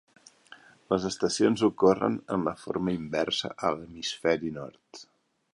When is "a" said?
3.69-3.75